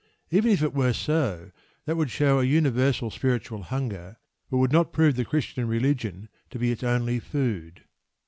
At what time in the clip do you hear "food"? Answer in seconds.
7.19-7.83